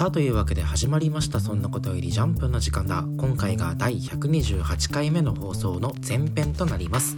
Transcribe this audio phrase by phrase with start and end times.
[0.00, 1.40] さあというわけで始まりました。
[1.40, 3.04] そんなことよりジャンプの時間だ。
[3.18, 7.16] 今回が第128回目の放送の前編となります。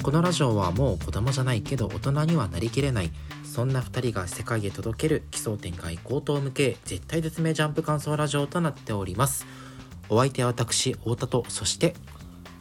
[0.00, 3.10] このラジオはもう子供じゃないけど大人にはなりきれない。
[3.42, 9.44] そんな2人が世界へ届ける奇想天外高等無形絶対絶命ジャンプ感想ラジオとなっております。
[10.08, 11.96] お相手は私太田とそして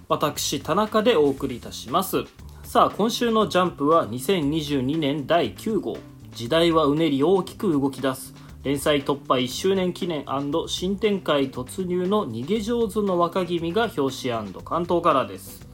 [0.08, 2.24] 私田中でお送りいたします。
[2.64, 6.00] さあ今週のジャンプは2022年第9号。
[6.34, 8.49] 時代はうねり大きく動き出す。
[8.70, 10.24] 連載突破1周年記念
[10.68, 15.68] 新展開突入の逃げ上手の若君が表紙関東からです。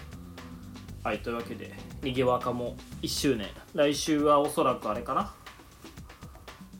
[1.03, 3.49] はいというわけで逃げ若も1周年。
[3.73, 5.33] 来週はおそらくあれかな。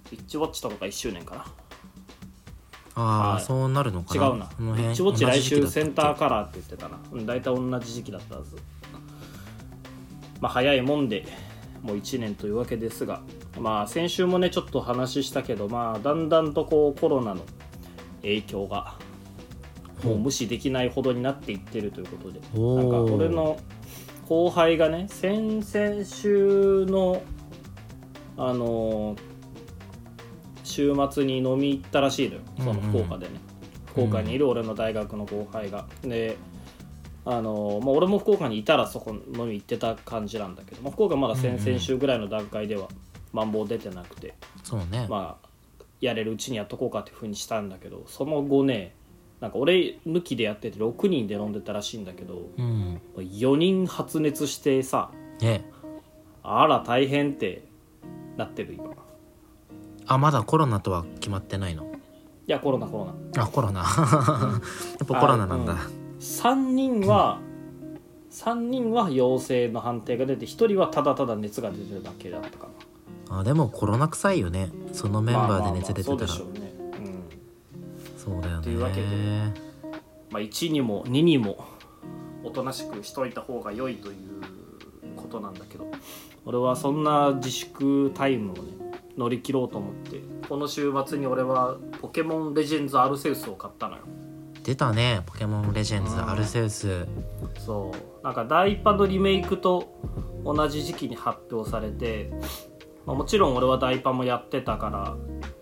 [0.09, 1.45] ビッチウォッチとかが1周年かな。
[2.95, 4.25] ああ、はい、そうなるのかな。
[4.25, 4.49] 違うな。
[4.57, 6.97] ビッチウォッチ来週センターカラーって言ってたな。
[7.25, 8.55] 大体同じ時期だったはず。
[10.39, 11.25] まあ早いもんで
[11.85, 13.21] もう1年というわけですが
[13.59, 17.41] まあ先週もねちょっと話したけどまあだんだんとこうコロナの
[18.23, 18.95] 影響が
[20.03, 23.57] もう無視できないほどになっていってるということでなんか俺の
[24.27, 27.21] 後輩がね先々週の
[28.37, 29.17] あのー、
[30.63, 33.33] 週末に飲み行ったらしいのよその福岡でね、
[33.95, 36.35] うんうん、福岡にいる俺の大学の後輩が、で
[37.27, 42.87] あのまあ、俺も福岡にいたらそこ飲み行ってた感じなんだけど、まあ、福岡まだ先々週ぐらいの段階では
[43.33, 45.07] マンボウ出てなくて、そうね。
[45.09, 45.47] まあ
[46.01, 48.93] やれるうちにやっとこうかっていうふうにしたんだけどその後ね
[49.41, 55.09] なんか俺抜きでやってて6人で飲んでたらしいんだけど、うん、4人発熱してさ、
[55.41, 55.69] ね、
[56.43, 57.63] あら大変って
[58.37, 58.91] なってる今。
[60.07, 61.85] あまだコロナとは決まってないの？
[62.47, 63.43] いやコロナコロナ。
[63.43, 63.81] あコロナ。
[63.81, 63.85] や
[65.03, 67.39] っぱコロナなんだ、うん、3人は、
[67.81, 67.99] うん、
[68.31, 72.67] 3人は陽性の判定が出て1人はただただ熱が出てるだけだったか
[73.29, 73.39] な。
[73.39, 74.71] あでもコロナ臭いよね。
[74.91, 76.65] そのメンバーで熱出てたら、まあまあまあ、そうでしょうね。
[78.17, 78.63] そうだよね。
[78.63, 79.65] というわけで、
[80.31, 81.65] まあ、1にも2にも
[82.43, 84.15] おとなしくしといた方が良いという
[85.15, 85.87] ことなんだけど
[86.45, 88.61] 俺はそんな自粛タイムをね
[89.17, 94.03] 乗り切ろうと思ってこの週末に俺はポケモンレジェンズアルセウスを買ったのよ
[94.65, 95.21] 出たね。
[95.25, 97.05] ポケモンレジェンズアルセウス。
[97.59, 98.23] そう。
[98.23, 99.95] なんかダイパのリメイクと
[100.43, 102.31] 同じ時期に発表されて、
[103.05, 105.15] まあ、もちろん俺はダイパもやってたから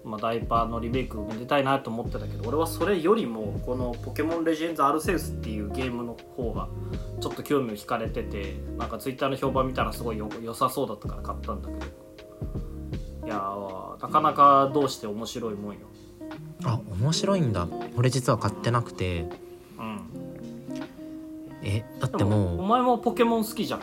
[0.03, 6.67] まあ、ダイパーのリメイクめでたいなと思ってたけど俺はそれよりもこの「ポケモンレジェンズ・アルセウス」っていうゲームの方が
[7.21, 11.85] ちょっと興味を惹かれててなんかツイッターの評判見たらすごいよ良さそうだったから買ったんだけど。
[13.25, 13.35] いや
[14.01, 15.87] なかなかどうして面白いもんよ
[16.65, 17.67] あ面白いんだ。
[17.95, 19.29] 俺実は買ってなくて。
[19.77, 20.01] うん。
[21.63, 23.81] えだってもうお前もポケモン好きじゃん。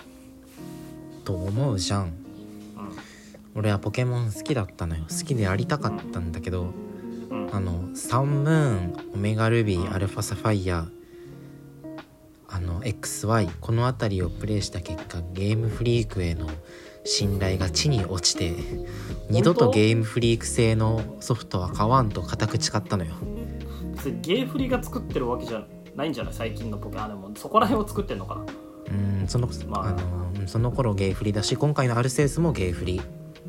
[1.24, 2.12] と思うじゃん。
[3.54, 5.04] 俺はポケモン好きだったのよ。
[5.08, 6.72] 好きでやりたかったんだけど、
[7.30, 10.86] うん、あのサンムーンオメガルビーアルファサファイア
[12.48, 16.48] あの XY この辺りをプレイした結果ゲームフリークへの
[17.04, 18.54] 信頼が地に落ちて
[19.30, 23.14] 二度とゲームフリーク製のソフトは買わんと固く誓ったのよ。
[24.22, 27.30] ゲーフリが作ってるわけじゃないんじゃない最近のポケモンでも。
[27.36, 28.44] そこら辺を作ってんのかな？
[29.20, 33.00] うんその,、まあ、あのその頃ゲーフリだし今回のアルセウスもゲーフリ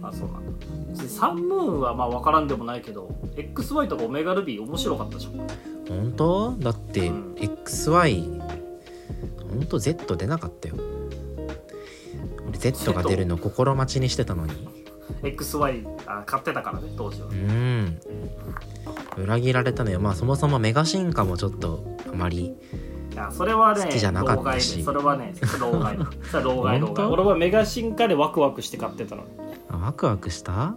[0.01, 1.03] あそうなんだ。
[1.07, 5.33] サンムーンはまあ分からんでもないけど XY とかオメガルビー面白かったじゃん。
[5.87, 6.51] 本当？
[6.59, 8.39] だって XY、
[9.49, 10.75] 本当 Z 出なかったよ
[12.51, 14.67] 俺 Z が出るの心待ちにしてたのに。
[15.23, 17.27] XY あ買ってたからね当時は。
[17.27, 17.99] うん。
[19.17, 19.99] 裏切られたのよ。
[19.99, 22.55] まあそもそもメガ進化もちょっとあまり
[23.11, 24.83] いやそれはね好きじゃなかったし。
[24.83, 25.97] それはね老害
[26.29, 27.05] それ老害老害。
[27.07, 29.23] 俺はメガ進化でワクワクして買ってたの。
[29.69, 30.75] あワクワクした？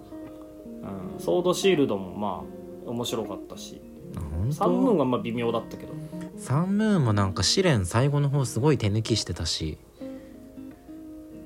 [0.83, 1.21] うん。
[1.21, 2.45] ソードシールドもま
[2.87, 3.81] あ面白かったし。
[4.51, 5.95] サンムーンがまあ微妙だったけど。
[6.37, 9.79] サンムーンもなんか試練最後の方すごい手抜きしてたし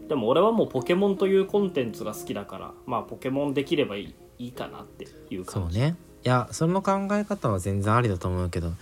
[0.08, 5.74] でも俺はもうポケモンというコンテンツが好きだからまあポケモンできればいいいいかなっていう感じ。
[5.74, 5.96] そうね。
[6.24, 8.72] いやその考え方は全然ありだと思うけど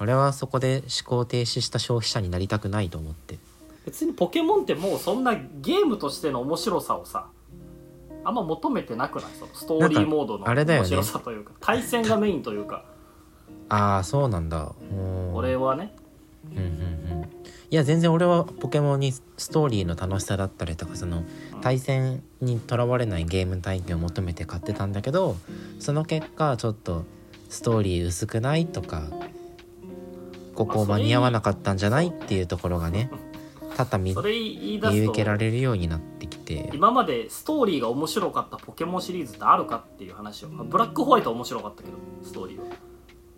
[0.00, 3.38] 俺はそこで思考停止した消費者になりたくないと思って。
[3.84, 7.26] 別にポケモンってもうそんなゲームとしての面白さをさ
[8.24, 9.30] あんま求めてなくない？
[9.38, 12.84] そのストーリーモードの面白さというか、ね、対戦がメインというか。
[13.68, 14.72] ああそうなんだ。
[15.32, 15.94] 俺はね。
[16.50, 17.41] うんうんうん
[17.72, 21.24] いや全然俺はポケモンにストーリーの楽しさだったりとかその
[21.62, 25.36] 対戦にとらわれないゲーム体験を求めて買ってたんだけど
[25.80, 27.04] その結果ちょっと
[27.48, 29.08] ストーリー薄くないとか
[30.54, 33.10] ここ間に合わなかったんじゃないっていうところがね
[33.74, 36.42] 多々見見受けられるようになってきて。
[36.42, 42.64] て今までストーリーが面白かったポケモンシリーズってあるかっていう話をブラックホワイトは面白かったけどストーリーは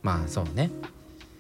[0.03, 0.71] まあそうね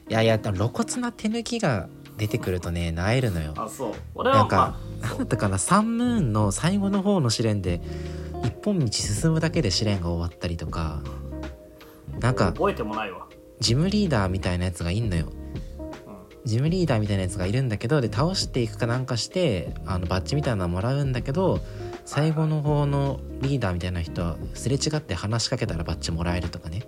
[0.08, 3.54] いやいや露骨な手抜きが出てくるとねなえるのよ。
[3.56, 3.92] あそう。
[4.14, 7.80] 俺はなんかまあ なんだったかなサンムーンの最後の方の試練で
[8.44, 11.02] 一本道進むだけで試練が終わったりとか
[12.20, 13.26] なんか覚えてもないわ、
[13.60, 15.26] ジムリーダーみたいなやつがいんのよ。
[15.26, 15.44] う
[16.44, 21.60] ジムリーダーみたいなやつがいるんだけどで倒していくかなんかしてあのバッジみたいなのもらうんだけど
[22.04, 26.78] 最後の方のリーダーみたいな人はすれ違って話しかけたらバッジもらえるとかね。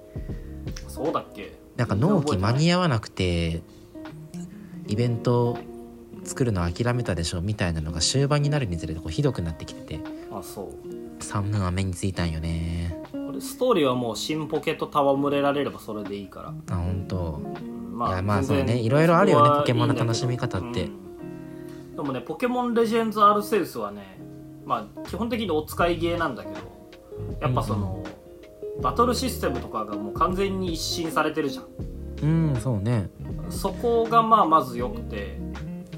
[0.87, 1.55] ん、そうだっけ。
[1.77, 3.63] なんか納期間に合合わなくて
[4.89, 5.59] イベント
[6.25, 10.01] 作るの諦めたでしょみたいなのが終盤になるにつれてこうひどくなってきてて
[10.31, 11.25] あそう。
[11.25, 13.03] サンムーンは目についたんよね。
[13.13, 16.55] 俺ストーリーはもう新ポケと戯れられればそれでいいから。
[16.75, 17.41] あ本当。
[17.41, 18.09] うん。
[18.09, 18.79] いやまあそうね。
[18.79, 20.85] いろいろあるよねポケモンの楽しみ方って。
[20.85, 21.97] うん。
[21.97, 24.21] でもねポケモンレジェンズ・アルセウスはね
[24.67, 26.77] まあ基本的にお使いゲーなんだけど
[27.41, 28.05] やっぱその、
[28.83, 31.65] バトルシステムとかがもう完全に一新されてるじゃん
[32.23, 33.11] うんそうね。
[33.51, 35.39] そこがまあまず良くて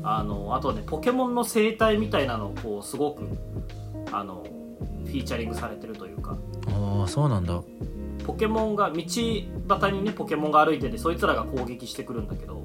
[0.03, 3.23] あのあとねポケモンの生態みたいなのをこうすごく
[4.13, 4.45] あの
[5.05, 6.37] フィーチャリングされてるというか。
[6.69, 7.63] ああそうなんだ。
[8.27, 12.63] ポケモンが道端にねポケモンが歩いててそいつらが攻撃してくるんだけど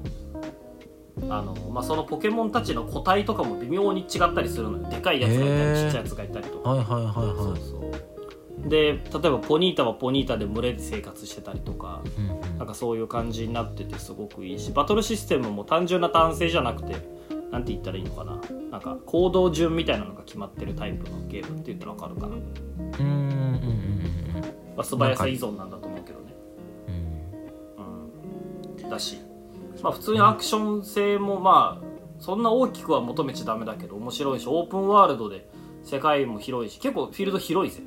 [1.30, 4.90] あの、まあ、そのポケモンたちの個体とかも微妙に違ったりするのよ。
[4.90, 6.70] でかいやつがいたりちっちゃいやつがいたりとか。
[6.70, 8.13] はいはいはいそうはいそう
[8.66, 8.98] で例え
[9.30, 12.58] ばポニータはポニータで群れで生活してたりとかうんうん。
[12.58, 16.96] なんかそういう感じになっててすごくいいしバトルシステムも単純な単性じゃなくて
[17.50, 18.40] なんて言ったらいいのかな。
[18.70, 22.38] なんか行動順みたいなのが決まってるタイプのゲームって言ったら分かるかな、う
[23.02, 23.94] んうんうんうん
[24.74, 26.34] まあ、素早さ依存なんだと思うけどね。
[26.88, 26.90] う
[28.82, 28.84] ん。
[28.84, 28.90] うん。
[28.90, 29.18] だし。
[29.82, 35.48] まあ普通にアクション性もまあそんな大きくは求めちゃダメだけど面白いしオープンワールドで
[35.82, 37.82] 世界も広いし結構フィールド広いぜ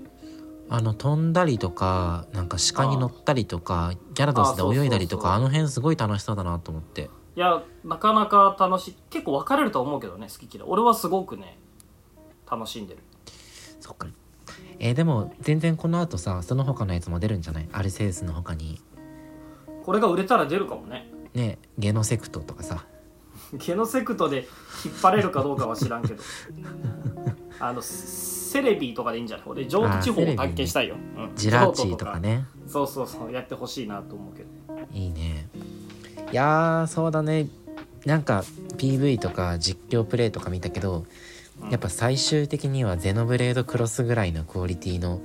[0.69, 7.10] あの飛んだりとかなんか鹿に乗ったりとかギャラドスで泳いだりとかああの辺すごい楽しそうだなと思って。
[7.36, 11.60] いやなかなか楽しい結構分かれるとは思うけどね好き嫌い俺はすごくね
[12.50, 13.00] 楽しんでる。
[13.80, 14.08] そっか。
[14.80, 17.69] えーでも全然この後さその他のやつも出るんじゃない？
[17.72, 18.81] アルセウスの他に。
[19.86, 21.10] これが売れたら出るかもね。
[21.34, 22.86] ねゲノセクトとかさ
[23.66, 24.48] ゲノセクトで
[24.86, 26.24] 引っ張れるかどうかは知らんけど。
[27.60, 29.46] あのセレビーとかでいいんじゃない？
[29.48, 31.32] 俺浄土地方を体験したいよ、うん。
[31.36, 32.46] ジラーチーとかね。
[32.68, 33.32] そうそうそう。
[33.32, 34.50] やってほしいなと思うけど。
[34.94, 35.48] いいね。
[36.32, 37.48] いやーそうだね。
[38.06, 38.44] なんか
[38.78, 41.06] PV とか実況プレイとか見たけど
[41.64, 41.70] うん。
[41.72, 45.22] やっぱ最終的にはゼノブレードクロスぐらいのクオリティの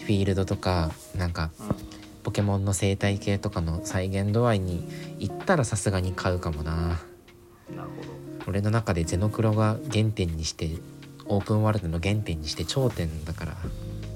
[0.00, 1.66] フィールドとかなんかうん。
[2.24, 4.86] ポケモンの生態系とかの再現度合いに
[5.20, 7.00] 行ったらさすがに買うかもな
[7.76, 10.70] なるほ俺の中でゼノクロが原点にして
[11.26, 13.56] オープンワールドの原点にして頂点だから。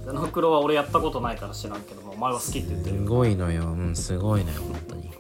[0.07, 3.69] どゼノクロは俺やったことないから知らんけどもお前は好きって言ってるすごいのよ。
[3.73, 5.11] うんすごいのよ本当に。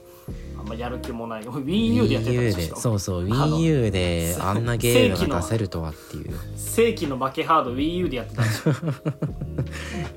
[0.59, 1.43] あんまやる気もない。
[1.45, 2.77] WiiU でやってたででしょ？
[2.77, 6.35] そうそう WiiU であんなゲームが出せるとはっていう。
[6.57, 8.73] 正規の負けハード WiiU でやってたでしょ？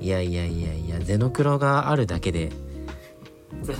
[0.00, 2.50] いやいやいやいやゼノクロがあるだけで。
[3.62, 3.74] ゼ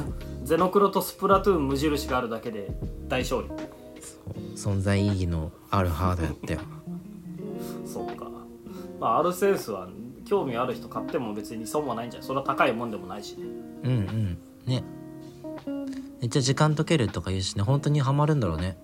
[0.44, 2.68] ゼノクロとスプラトゥーン無印があるだけで
[3.08, 3.48] 大勝利
[4.54, 6.60] 存在意義のあるハードやったよ。
[7.86, 8.28] そうか。
[9.00, 9.88] まあアルセウスは
[10.24, 12.26] 興味ある人買っても別に損はないんじゃない？
[12.26, 13.44] それは高いもんでもないしね。
[13.84, 14.38] うんうん。
[14.66, 14.84] ね。
[16.20, 17.62] めっちゃ時間解けるとか言うしね。
[17.62, 18.76] 本当にハマるんだろうね。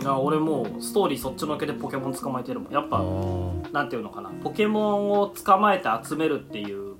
[0.00, 2.72] いや俺もうストーリーそっちのけでポケモン捕まえてるもん。
[2.72, 3.72] やっあぱー。
[3.72, 4.30] なんていうのかな。
[4.42, 6.93] ポケモンを捕まえて集めるっていう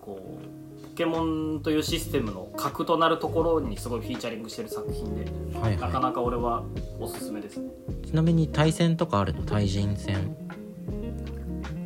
[0.95, 5.25] ケモンというシステムの核となるところにすごいフィーチャリングしてる作品で、
[5.59, 6.63] はいはなかなか俺は
[6.99, 7.59] おすすめです。
[7.61, 7.69] ね
[8.03, 10.37] いちなみに対戦とかあるの対人戦？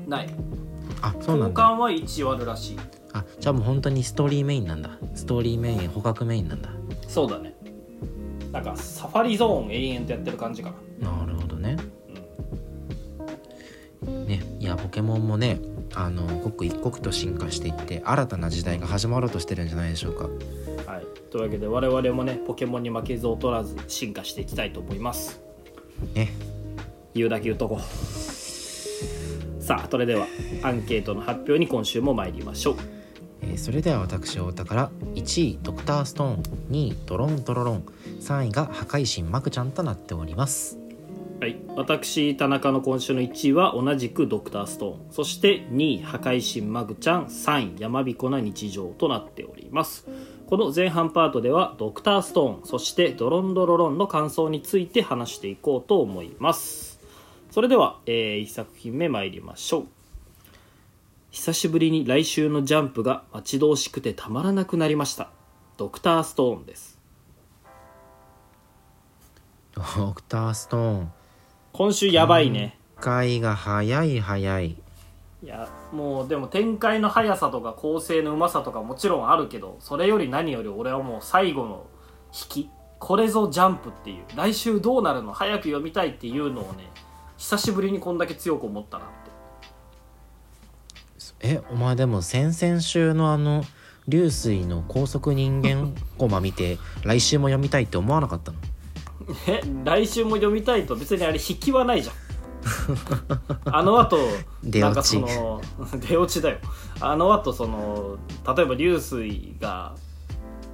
[0.07, 0.29] ない。
[1.03, 1.63] あそうなんだ。
[1.63, 2.79] 交換は1あるらしい。
[3.13, 4.91] あじゃあもう本当にストーリーメインなんだ。
[5.15, 6.71] ストーリーメイン捕獲メインなんだ。
[7.07, 7.55] そうだね。
[8.53, 11.11] なんかサファリゾーン永遠とやってる感じかな。
[11.11, 11.77] なるほどね。
[14.07, 14.27] うん。
[14.27, 15.61] ねいやポケモンもね
[15.99, 20.29] あの刻一刻と進化していって新たな時代が始まろうとしてるんじゃないでしょうか。
[20.91, 25.41] はい、というわけで我々もねポケモンに負けず劣らず進化していきたいと思います。
[26.15, 26.29] ね。
[27.15, 27.81] 言うだけ言うとこ。
[29.59, 30.29] さあそれでは
[30.63, 32.77] アンケートの発表に今週も参りましょう。
[33.43, 37.83] えーそれでは私太田から1位ドクターストーン2位ドロンドロロン
[38.21, 40.78] 3位が破壊神マクちゃんとなっております
[41.41, 45.13] はい、私田中の今週の1位は同じくドクターストーン。
[45.13, 47.27] そして2位破壊神マグちゃん。
[47.27, 50.09] 3位山彦な日常となっております。
[50.49, 56.99] この前半パートではドクターストーンそしてドロンドロロンの感想について話していこうと思います。
[57.53, 59.87] それでは、え1作品目参りましょう。
[61.31, 65.31] 久しぶりに来週のジャンプが待ち遠しくてたまらなくなりました。
[65.77, 66.99] ドクターストーンです。
[69.73, 71.18] ドクターストーン。
[71.79, 74.71] 今週やばいね、回が早い早い。
[75.45, 81.87] いやもうでも展開の速さとか構成のうまさとかもちろんあるけどそれより何より俺はもう最後の
[82.33, 86.91] 引きこれぞジャンプっていう来週どうなるの早く読みたいっていうのをね
[87.37, 89.09] 久しぶりにこんだけ強く思ったなっ
[91.39, 91.47] て。
[91.47, 93.63] えお前でも先々週のあの
[94.09, 98.59] 流水の高速人間コマ見て来週も読みたいって思わなかったの？
[99.47, 102.15] え来週も読みたいと別にあれ引きはないじゃん。
[103.65, 104.19] あのあと
[104.63, 105.19] 出落ち。
[105.19, 105.61] なんかその
[106.09, 106.59] 出落ちだよ。
[107.01, 108.17] あのあとその
[108.57, 109.95] 例えば流水が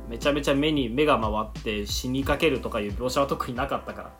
[0.08, 1.30] めちゃめちゃ目に目が回
[1.60, 4.10] って死にかけるとかいう描写は特になかったから。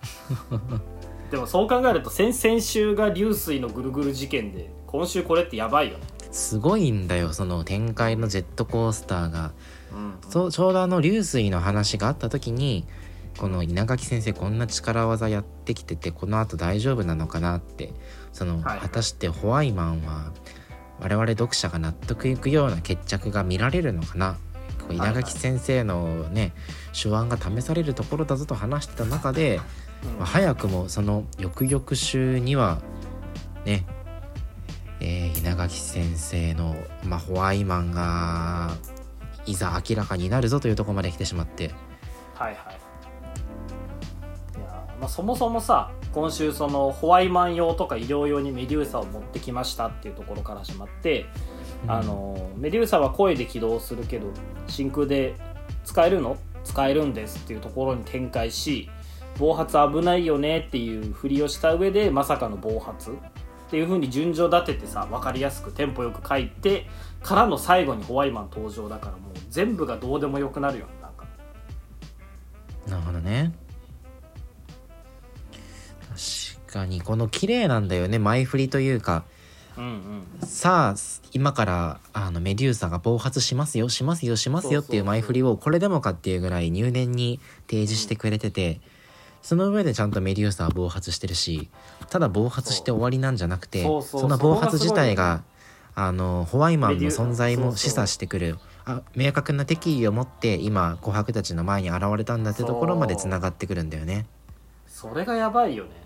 [1.30, 6.04] でもそう考えると先々週が流水のぐるぐる事件で今週これってやばいよね。
[6.30, 9.52] すごいんだよその展開のジェットコースターが。
[9.92, 10.30] うん。
[10.30, 12.86] そうちょうどあの流水の話があった時に
[13.38, 17.92] この稲垣先生こんな力技やってきててこのあと大丈夫なのかなって。
[18.32, 18.78] その、はい。
[18.80, 20.32] 果たしてホワイマンは
[21.00, 24.36] 我々読者が納得いくような決着が見られるのかな。
[24.90, 26.52] 稲垣先生のね、
[26.92, 29.60] 手腕が試されるところだぞと話してた中で、
[30.04, 30.18] うん。
[30.18, 32.80] まあ早くもその翌々週には
[33.64, 33.86] ね
[35.00, 38.70] えー稲垣先生の、まあ、ホワイマンが
[39.46, 41.70] いざ明らかになるぞというところまで来てしまって。
[42.34, 42.83] はいはい
[45.04, 51.26] まあ、そもそもさ今週そのホワイマン用とか医療用にメデューサを持ってきましたっていうところから始まって、
[51.86, 54.28] あのメデューサは声で起動するけど
[54.66, 55.34] 真空で
[55.84, 56.38] 使えるの？
[56.64, 58.88] 使えるんですっていうところに展開し
[59.38, 63.14] 暴発危ないよねっていうふりをした上でまさかの暴発っ
[63.68, 66.86] ていう風に順序立ててさ分かりやすくテンポよく書いて
[67.22, 71.26] からの最後にホワイマン登場だからもう全部がどうでもよくなるよねなんか。
[72.88, 73.52] なるほどね
[76.74, 79.24] かにこの綺麗なんだよね前振りというか。
[79.76, 79.84] うん
[80.40, 80.46] うん。
[80.46, 80.94] さあ
[81.32, 88.80] 今からあのメデューサが暴発しますよしますよしますよっていう前振りをこれでもかっていうぐらい入念に提示してくれてて。
[89.42, 91.68] その上でちゃんとメデューサは暴発してるし
[92.08, 95.44] ただ暴発して終わりなんじゃなくてその暴発自体が
[95.94, 98.58] あのホワイマンの存在も示唆してくる。
[98.86, 104.24] あ明確な敵意を持って今琥珀たちの前に現れたんだってところまでつながってくるんだよね。
[104.86, 106.03] それがやばいよね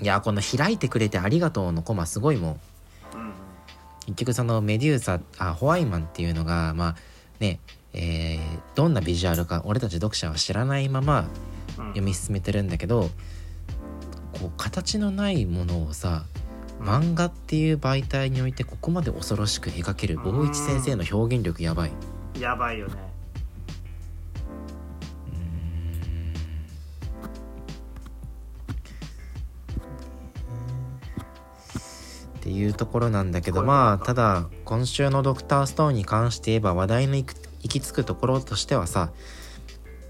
[0.00, 2.52] いやこの開いてくれてありがとうのコマすごいもん。
[2.52, 2.58] うん
[4.06, 6.96] 結局そのメデューサあホワイマンっていうのがまあ
[7.40, 7.60] ね
[7.92, 8.40] えー
[8.74, 11.28] どんなビジュアルか俺たち読者は知らないまま
[11.78, 13.10] うん読み進めてるんだけど
[14.32, 16.24] こう形のないものをさ
[16.80, 21.92] 漫画っていう媒体においてここまで恐ろしく描ける坊一先生の表現力やばい。
[22.40, 22.94] やばいよね
[32.48, 37.26] っていうところなんだけどまあただ今週の「ドクターストーン」に関して言えば話題の行
[37.60, 39.10] き着くところとしてはさ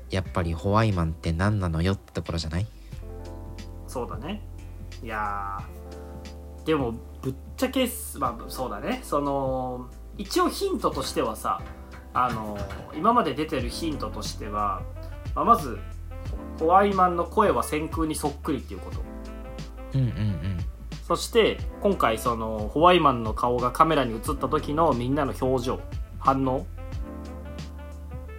[0.09, 2.66] やっぱりホワイマンって何なのよってところじゃない？
[3.88, 4.47] そうだね。
[5.02, 7.90] いやーでもぶっちゃけ
[8.21, 9.00] まあそうだね。
[9.02, 11.61] その一応ヒントとしてはさ
[12.14, 12.57] あの
[12.95, 14.83] 今まで出てるヒントとしては、
[15.35, 15.80] まあ、まず
[16.61, 19.00] ホワイマンの声は先空にそっくりっていうこと。
[19.95, 20.59] うんうんうん
[21.08, 25.80] そして今回そのホワイマンの顔がカメラに映った時のみんなの表情
[26.18, 26.66] 反応。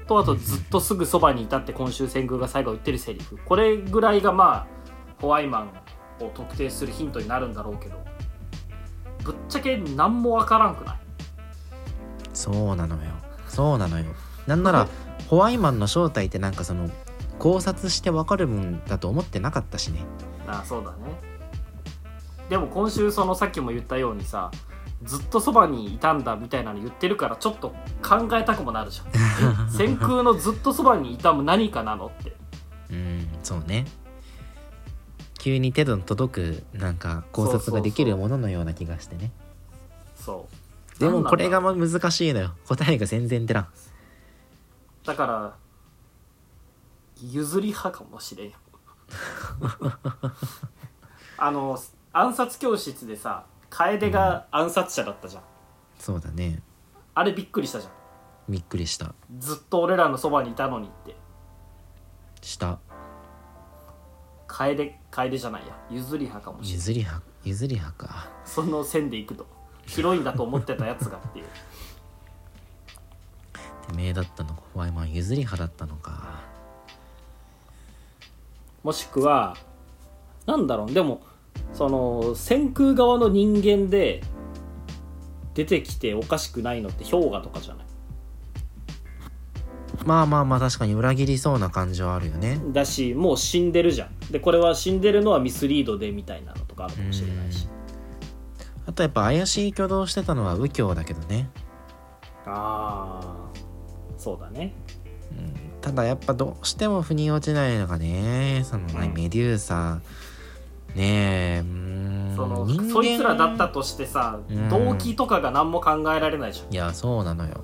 [0.05, 3.37] とあとずっとすぐそばにいたって今週先空が最後言ってるセリフ。
[3.43, 4.67] これぐらいがまあ
[5.19, 5.71] ホワイマン
[6.23, 7.97] を特定するヒントになるんだろうけど
[9.23, 10.97] ぶっちゃけ何もわからんくない？
[12.33, 13.11] そうなのよ。
[13.47, 14.05] そうなのよ。
[14.45, 14.87] なんなら
[15.27, 16.89] ホワイマンの正体ってなんかその
[17.39, 20.01] 考察してわかるもんだと思ってなかったしね。
[20.47, 21.28] ああそうだね
[22.49, 24.51] でも今週そのさっきも言ったようにさ
[25.03, 27.69] ずっとそばにいたんだみたいなの言ってるからちょっと
[28.01, 29.07] 考えたくもなるじゃん。
[29.07, 32.35] え 先空のずっとそばにいたも何かなのって。
[32.91, 33.85] うんそうね。
[35.37, 39.31] 急に手の届くなんか考察ができるもののような気がしてね。
[40.15, 40.47] そ
[40.97, 40.99] う。
[40.99, 42.51] でもこれが難しいのよ。
[42.67, 43.67] 答えが全然出らん。
[45.05, 45.55] だから
[47.21, 48.57] 譲り派かもしれんよ。
[51.37, 51.79] あの
[52.11, 55.43] 暗殺教室でさ楓が暗殺者だったじゃん。
[55.99, 56.61] そうだね。
[57.13, 58.51] あれびっくりしたじゃん。
[58.51, 59.13] びっくりした。
[59.37, 61.15] ずっと俺らのそばにいたのにって。
[62.41, 62.79] した。
[64.47, 65.77] 楓楓じゃないや。
[65.91, 68.27] 譲り派かもしれない譲り派譲り派か。
[68.43, 69.45] その線でいくと。
[69.85, 71.45] ヒロインだと思ってたやつがっていう。
[73.87, 74.61] てめえだったのか。
[74.73, 76.39] ホワイマン譲り派だったのか。
[78.83, 79.55] もしくは
[80.45, 80.93] なんだろう。
[80.93, 81.21] でも
[81.79, 84.21] その先空側の人間で
[85.53, 87.85] 出てきておかしくないのって氷河とかじゃない？
[90.05, 92.59] まあまあまあ確かに裏切りそうな感じはあるよね。
[92.73, 94.19] だしもう死んでるじゃん。
[94.29, 97.69] でこれは死んでるのはミスリードでみたいなのとかあるかもしれないし。
[98.85, 101.49] あとやっぱ怪しい挙動してたのは右京だけどね、
[102.45, 103.49] ああ
[104.17, 104.73] そうだね。
[105.31, 109.13] うん、ただやっぱどうしても腑に落ちないのがねその、ねうん。
[109.13, 110.01] メデューサ
[110.95, 111.63] ねえ
[112.35, 114.69] そのそいつらだったとしてさ、うん。
[114.69, 116.73] 動機とかが何も考えられないじゃん。
[116.73, 117.63] いやそうなのよ。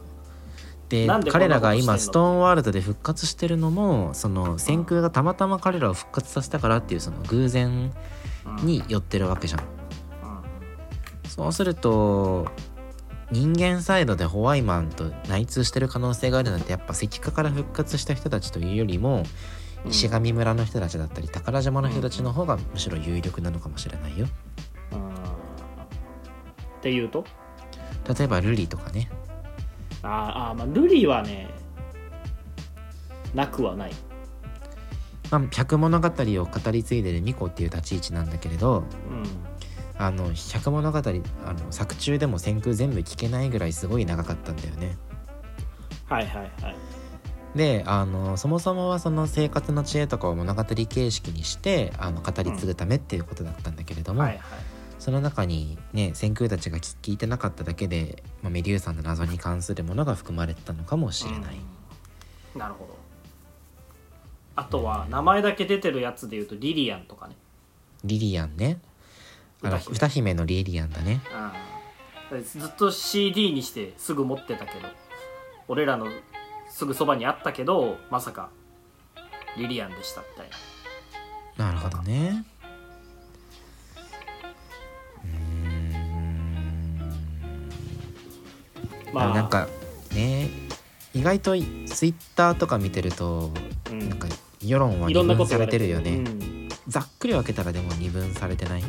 [0.90, 7.92] で彼らが今ストーンワールドで復活してるのもその先空がたまたま彼らを復活させたからっていうその偶然
[8.60, 8.66] うん。
[8.66, 9.62] に寄ってるわけじゃん。
[9.62, 11.30] うん。
[11.30, 12.48] そうすると
[13.32, 19.24] 人間サイドでホワイマンと内通してる可能性があるなんてやっぱ石化から復活した人たちというよりもうん
[19.88, 24.28] 石神村の人たちだったり宝島の人たちの方がむしろ有力なのかもしれないよ。
[24.92, 25.14] うんっ
[26.82, 27.26] ていうと？
[28.18, 29.10] 例えばルリとかね。
[30.04, 30.12] あー
[30.52, 31.50] あーまあルリはね
[33.34, 33.92] なくはない。
[35.32, 36.12] まあ、百物語を
[36.46, 39.24] 語り継いでる巫女っていう立ち位置なんだけれどうん。
[39.98, 44.98] あの百物語あの作中でも先空全部聞けないぐらいすごい長かったんだよね。
[46.08, 46.76] はいはいはい
[47.56, 54.42] であのそもそもはその生活の知恵とかを物語形式にしてあの語り継ぐためっていうことだったんだけれども、はいはい。
[55.00, 61.56] その中にね先空たちが聞聞いてなかっただけで、まあ、メデューサの謎に関するものが含まれてたのかもしれない、
[62.56, 62.60] うん。
[62.60, 62.96] なるほど。
[64.58, 67.36] あとは名前だけ出てるやつでいうとリリアンとかね。
[68.04, 68.80] リリアンね。
[69.62, 70.34] あの歌姫。
[70.34, 71.22] のリリアンだね。
[72.32, 72.44] うん。
[72.44, 74.88] ずっと CD にしてすぐ持ってたけど
[75.68, 76.08] 俺らの
[76.76, 78.50] すぐそばにあったけどまさか
[79.58, 80.50] リリアンでしたみたい
[81.58, 81.68] な。
[81.68, 82.44] なるほどね。
[85.24, 85.30] うー
[89.10, 89.14] ん。
[89.14, 89.34] まあ。
[89.34, 89.70] なんか
[90.14, 90.50] ね
[91.14, 91.64] 意外とツイ
[92.10, 93.54] ッターとか見てると
[93.90, 94.10] うん。
[94.10, 94.28] なんか
[94.62, 96.68] 世論は二分されれてるよね、うん。
[96.90, 98.84] ざっくり分けたらでも二分されてない？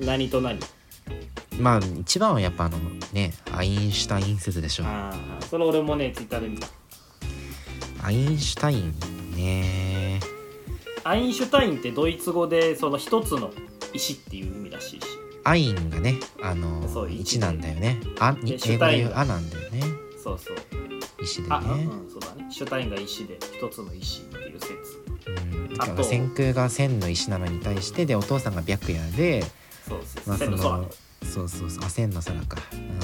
[0.00, 0.58] 何と何？
[1.60, 2.78] まあ一番はやっぱあの
[3.12, 4.84] ねアインシュタイン説でしょ。
[4.86, 6.66] ああそれ俺もねツイッターで見た
[8.02, 8.94] アインシュタイン
[9.36, 10.20] ね。
[11.04, 13.52] アインシュタインってドイツ語でその一つの
[13.92, 15.06] 石っていう意味らしいし。
[15.44, 18.00] アインがねあのそう1なんだよね。
[18.18, 19.80] あ英語タインがで言う「あ」なんだよね。
[20.22, 20.56] そうそう。
[21.22, 21.56] 石でね。
[21.56, 22.46] うん、そうだね。
[22.50, 24.74] シュタインが石で一つの石っていう説。
[25.26, 25.74] うん。
[25.74, 25.92] だあと。
[25.92, 29.42] から先空が千の石なのに対してでお父さんが白夜で
[29.88, 30.28] そうそう。
[30.28, 30.90] まあそ千の空の
[31.22, 31.84] そうそうそう。
[31.84, 32.58] あ千の空か。
[32.72, 32.98] うん。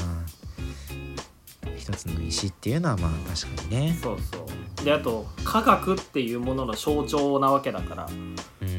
[1.77, 3.99] 一つの石っていうのはまあ確かにね。
[4.03, 4.42] そうそう
[4.85, 8.35] であと科学っていうものの象徴なわけだから、うん。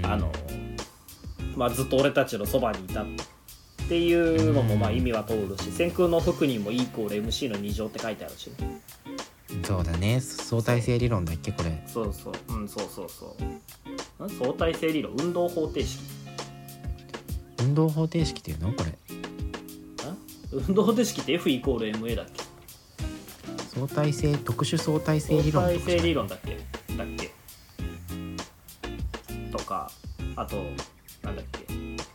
[0.05, 0.31] あの
[1.55, 3.05] まあずっと俺たちのそばにいたっ
[3.87, 8.49] ていうのもまあ意味は通るし先空の服にも E イコール MC の2乗って書いてあるし。
[8.59, 8.81] ね
[9.63, 10.19] そうだね。
[10.19, 11.83] 相対性理論だっけこれ。
[11.85, 12.33] そうそう。
[12.53, 13.43] うんそうそうそう。
[13.43, 15.99] うん相対性理論運動方程式。
[17.59, 18.89] 運動方程式っていうのこれ。
[18.89, 18.95] ん
[20.51, 22.42] 運動方程式って F イコール MA だっけ？
[23.75, 26.57] 相対性特殊相対性理論相対性理論だっけ？
[26.95, 27.31] だっけ？
[29.51, 29.91] とか
[30.35, 30.57] あと
[31.23, 31.65] なんだっけ？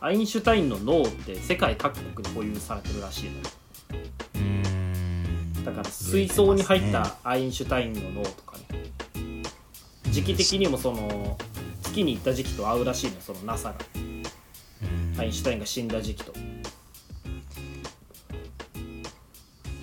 [0.01, 3.41] アインシュタインの脳って世界各国で保有されてるらしいの
[5.65, 8.63] だから水槽に入ったアインシュタインの脳とかね。
[10.05, 11.37] 時期的にもその
[11.83, 13.75] 月に行った時期と合うらしいのよその NASA が。
[13.95, 13.99] う
[15.17, 15.19] ん。
[15.19, 16.33] アインシュタインが死んだ時期と。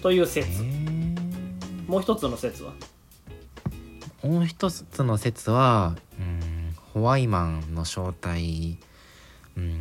[0.03, 0.63] という説
[1.87, 2.73] もう一つの説は？
[4.23, 8.79] もう一つの説はうんホワイマンの正体
[9.57, 9.81] うん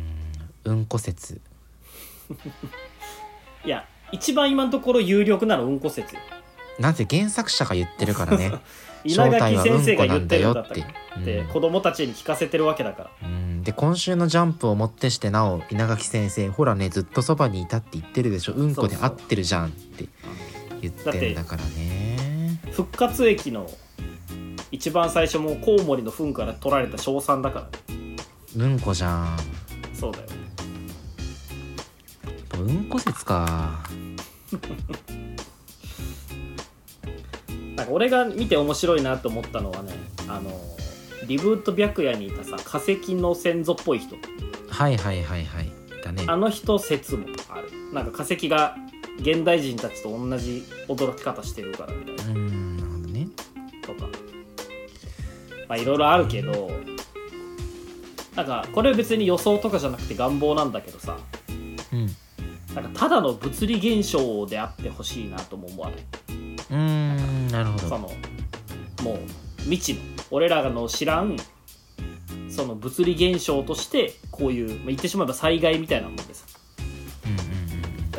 [0.64, 1.40] うんこ説。
[3.64, 6.20] いや一番今のところ有力なのうんこ説よ。
[6.78, 8.52] なぜ原作者が言ってるからね。
[9.04, 11.52] 稲垣先生が言ってるんだった正体はうんこなんだよって。
[11.52, 13.28] 子供たちに聞かせてるわけだから。
[13.28, 13.62] うん。
[13.62, 18.52] で今週の「ジャンプ」をもってしてなお稲垣先生ほらねずっとそばにいたって言ってるでしょ。
[18.52, 20.04] うんこで合ってるじゃんって
[20.80, 22.60] 言ってんだからね。
[22.72, 23.68] 復活駅の
[24.70, 27.68] 一番最初もコウモリの糞から取られた硝酸だか
[28.56, 29.38] らうんこじゃん。
[29.94, 30.24] そうだよ
[32.58, 33.84] うんこ説か。
[37.76, 39.92] なんか俺が見て面白いなと思ったのはね
[40.28, 40.50] あの
[41.26, 44.16] リブート白夜にいたさ化石の先祖っぽい人。
[44.68, 45.70] はいはいはいはい。
[46.02, 46.24] だね。
[46.26, 47.70] あの人説もある。
[47.92, 48.76] なんか化石が
[49.20, 52.32] 現代人たちと同じ驚き方してるからみたいな。
[52.32, 53.28] うんなるほどね。
[53.82, 54.08] とか。
[55.68, 56.70] まあいろいろあるけど
[58.34, 61.18] なんかこれは別に予想とかじゃなくて願望なんだけどさ。
[61.92, 62.06] うん。
[62.74, 66.00] なんかただの物理現象であってほしいなとも思わない？
[66.70, 67.88] うんなるほど。
[67.88, 68.10] その
[69.02, 69.18] もう
[69.62, 70.00] 未知の。
[70.30, 71.36] 俺らの知らん
[72.50, 76.45] その物理現象としてこういう、まあ、言ってしまえば災害みたいなもんでさ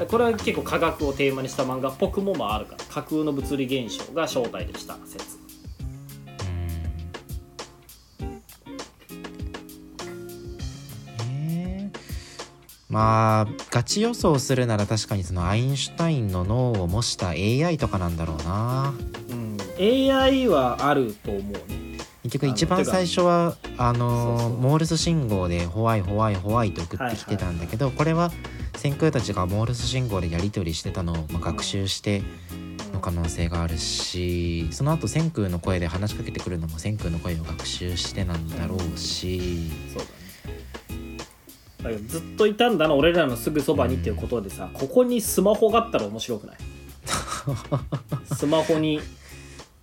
[0.05, 4.95] これは結構科学をテーマにした漫画っぽくもまああるから架空の物理現象が正体でした。
[5.05, 5.37] 説
[11.29, 11.99] えー。
[12.89, 18.93] まあガチ予想するなら確かにそのアインシュタインの脳を模した AI とかなんだろうな。
[19.29, 21.97] うん AI はあると思うね。
[22.23, 28.31] 結局一番最初はあのモールス信号で「ホワイホワイホワイ」と送ってきてたんだけど、これは
[28.77, 32.21] 先空たちがモールス信号でやり取りしてたのをまあ学習して
[32.93, 39.69] の可能性があるしその後千空の声で話しかけてくるのも千空の声を学習してなんだろうし。
[39.93, 40.03] そう
[41.83, 41.97] だね。
[41.97, 46.57] だずっといたんだな俺らのすぐそばにっていうことでさここにスマホがあったら面白くない？
[48.35, 48.99] スマホに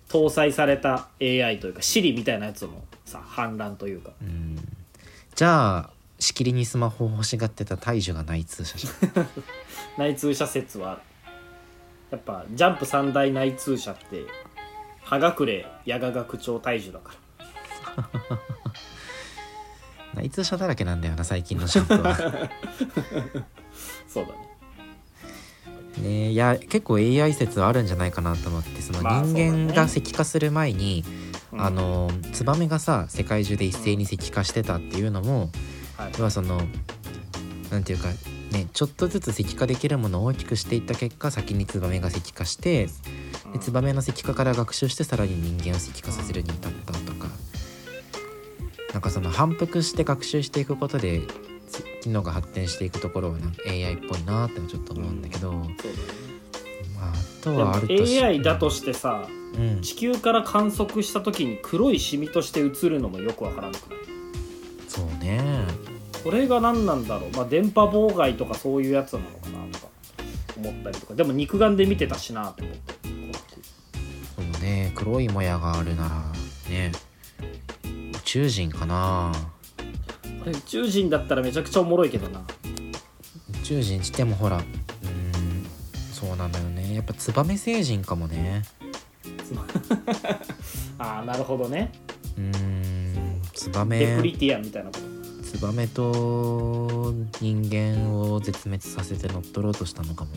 [0.09, 4.11] 搭載された AI というか Siri みたいなやつのさ反乱というか。
[4.21, 4.57] うん。
[5.35, 9.27] じゃあしきりにスマホを欲しがってた大樹が内通者じゃん。
[9.97, 11.01] 内通者説は
[12.11, 14.25] やっぱジャンプ三大内通者って
[15.03, 17.13] 葉隠れ矢賀学長大樹だか
[17.97, 18.09] ら。
[20.15, 22.15] 内通者だらけなんだよな最近のジャンプは。
[24.07, 24.45] そうだね。
[26.01, 31.03] ねいや結構 AI 説はあるんじゃないかなと思ってそのまあ人間が石化する前に、
[31.51, 31.61] うん。
[31.61, 35.51] あのツバメがさ世界中で一斉に石化してたっていうのも、
[35.97, 36.11] はい。
[36.17, 36.61] 要はその
[37.71, 38.09] なんていうか
[38.51, 42.87] ねちょっとずつ石化できるものを大きくしていった結果先にツバメが石化して
[43.53, 47.27] でツバメの石化から学習してさらに人間を石化させるに至ったとか。
[48.93, 51.21] なんかその反復して学習していくことで
[52.01, 55.75] 機能が発展していくところはなんか AI っぽいなってちょっと思うんだけど、うだね
[57.01, 59.27] あ、あとはあるとし AI だとしてさ
[59.57, 59.81] うん。
[59.81, 63.99] 地球から観測した時に黒いシミとして映るのもよくわからなくない？
[64.87, 65.41] そうね
[66.25, 69.87] これが何なんだろう、まあ、電波妨害とかそういうやつなのかなとか
[70.57, 71.13] 思ったりとか。
[71.13, 72.93] でも肉眼で見てたしなって思って。
[74.35, 74.91] そうね。
[74.95, 76.23] 黒いもやがあるなら
[76.67, 76.91] ね。
[77.83, 79.31] 宇宙人かな。
[80.39, 82.39] これ宇宙人だったらめちゃくちゃおもろいけどな。
[82.39, 85.63] 宇宙人してもほらうーん
[86.11, 86.95] そうなんだよね。
[86.95, 88.63] やっぱツバメ星人かもね。
[90.97, 91.91] ああなるほどね。
[92.35, 95.14] うーんツバデプリメティアみたいなこと
[95.45, 100.31] ツバメと人間を絶滅させて乗っ取ろうとしたのかも。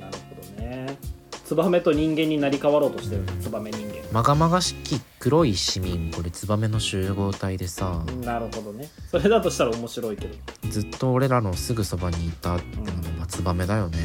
[0.00, 0.98] なるほどね。
[1.44, 3.24] ツバメと人間になり変わろうとしてる。
[3.42, 3.96] ツバメ人間。
[4.10, 6.10] まがまがしき黒い市民。
[6.10, 8.02] これツバメの集合体でさ。
[8.22, 8.88] なるほどね。
[9.10, 10.34] それだとしたら面白いけど。
[10.70, 13.98] ずっと俺らのすぐそばにいたってのもまあツバメだよね。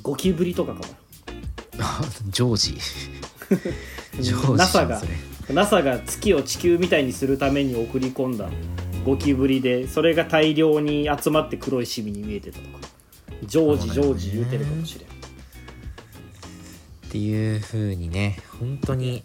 [0.00, 0.84] ゴキブリとかかも。
[2.30, 2.78] ジョージ。
[4.22, 5.02] ジョージ NASA が
[5.50, 8.48] NASA が月を地球みたいにするために送り込んだ
[9.04, 12.78] ゴキブリでそれが大量に集まって黒いシミに見えてたとか。
[13.42, 15.10] ジョージジョージ言うてるかもしれんっ
[17.10, 19.22] ていう風にね本当に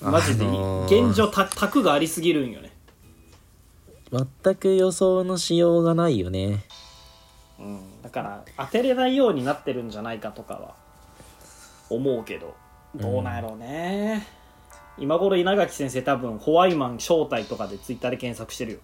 [0.00, 2.72] マジであのー現状た卓がありすぎるんよね。
[4.12, 6.64] 全く予想のしようがないよね。
[7.58, 8.02] うん。
[8.02, 10.74] だから当てれないようになってるんじゃないかとかは
[11.90, 12.54] 思うけど。
[12.94, 14.24] どうなんやろうね、
[14.98, 18.78] 今頃稲垣先生多分ホワイマン正体とかでツイッターで検索してるよ。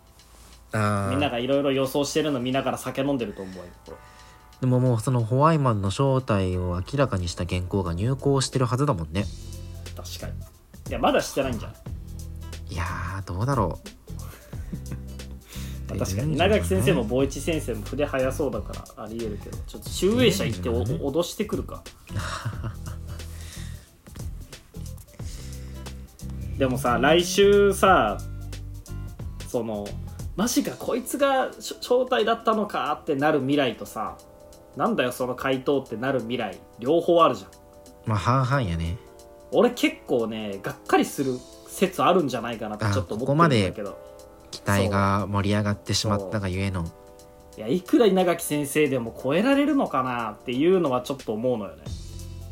[0.72, 3.96] あみんながいろいろ予想してるの見ながら酒飲んでると思うよこれ。
[4.60, 9.24] でももうそのホワイマンの正体を明らかにした原稿が入稿してるはずだもんね。
[9.96, 10.32] 確かに。
[10.88, 11.74] いやまだしてないんじゃな
[12.70, 12.74] い？
[12.74, 13.80] いやーどうだろ
[15.88, 15.94] う。
[15.96, 16.34] まあ確かに。
[16.34, 19.56] 稲垣先生も坊一先生も筆早そうだからありえるけど。
[19.66, 21.82] ちょっと集英社行って脅してくるか
[26.60, 28.18] でもさ来週さ
[29.48, 29.86] その
[30.36, 34.18] マジかこいつがし正体だったのかってなる未来とさ
[34.76, 37.50] なんだよその回答ってなる未来両方あるじゃん。
[38.04, 38.98] まあ半々やね。
[39.52, 43.98] 俺結構ねがっかりする説あるんじゃないかなってちょっと思ってるんだけど。
[44.50, 46.84] 期待が盛り上がってしまったがゆえの。
[47.56, 51.84] いやいくら稲垣先生でも超えられるのかなっていうのはちょっと思うのよね。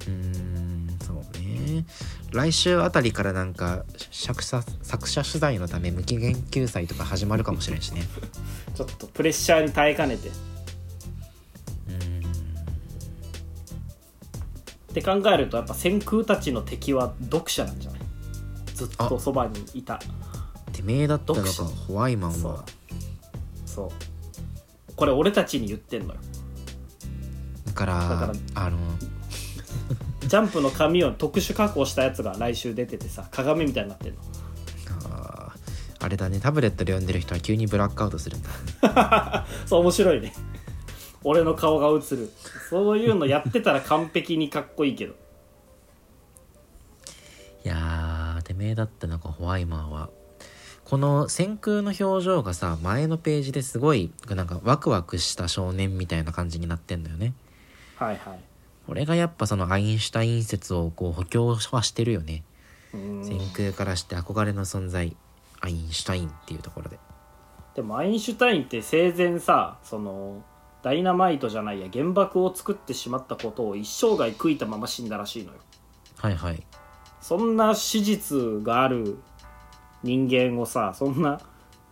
[0.01, 1.85] うーんそうね
[2.33, 8.03] 来週あたりからなんか作者作者取材のため無期限救済とか始まるかもしれんしね。
[8.75, 10.29] ちょっとプレッシャーに耐えかねて。
[10.29, 12.29] うーん。
[14.91, 18.01] って考えるとやっぱ先空たちの敵は読者なんじゃない？
[18.75, 19.99] ずっとそばにいた。
[20.73, 22.53] てめえだったのか読ホワイマンそう。
[22.53, 22.65] は
[23.65, 23.91] そう。
[24.95, 26.21] これ俺たちに言ってんのよ。
[27.67, 28.77] だからだからあの
[30.21, 34.21] ジャンプの紙を特殊加工したやつが来週出ててさ鏡みたいになってんの。
[35.11, 36.41] あーあれだね。
[36.41, 39.47] タブレットで読んでる人は急にブラックアウトするんだ。
[39.67, 40.33] そう面白いね。
[41.25, 42.31] 俺の顔が映る。
[42.71, 45.15] そういうのやってたら完璧にかっこいいけど。
[47.65, 50.11] いやーてめえだったのかホワイマンは。
[50.85, 57.35] この先空の表情がさ前のページですごいなんかワクワクした少年みたいな感じになってんだよね。
[57.97, 58.41] はいはい
[58.89, 62.43] これがやっぱそのアインシュタイン説をこう補強はしてるよね。
[62.95, 63.23] うん。
[63.23, 65.15] 先空からして憧れの存在。
[65.61, 66.99] アインシュタインっていうところで。
[67.75, 70.43] でもアインシュタインって生前さその
[70.83, 75.59] ダイナマイトじゃないや原爆を作ってしまったことを一生涯悔いたまま死んだらしいのよ。
[76.17, 76.67] はいはい。
[77.21, 79.19] そんな史実がある
[80.03, 81.43] 人間をさそんな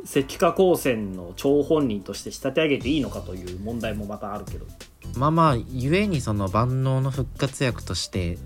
[0.04, 4.66] 石化光線の張本人として仕立て上げていいのかという問題もまたあるけど。
[5.16, 8.38] まあまあ故にその万能の復活薬として